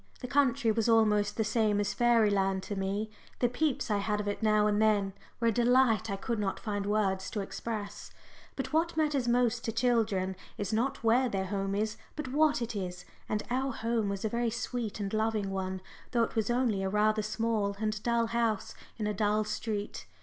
[0.21, 4.27] The country was almost the same as fairyland to me the peeps I had of
[4.27, 8.09] it now and then were a delight I could not find words to express.
[8.55, 12.75] But what matters most to children is not where their home is, but what it
[12.75, 13.05] is.
[13.29, 15.81] And our home was a very sweet and loving one,
[16.13, 20.07] though it was only a rather small and dull house in a dull street.